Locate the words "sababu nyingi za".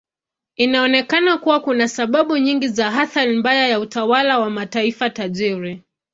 1.87-2.93